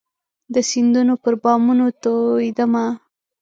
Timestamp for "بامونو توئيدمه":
1.43-2.85